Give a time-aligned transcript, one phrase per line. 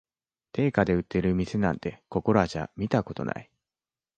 [0.51, 3.51] 定価で売ってる店なんて、ここらじゃ見たことない